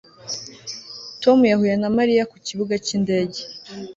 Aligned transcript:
Tom 1.23 1.39
yahuye 1.51 1.75
na 1.81 1.89
Mariya 1.97 2.23
ku 2.31 2.37
kibuga 2.47 2.73
cyindege 2.85 3.41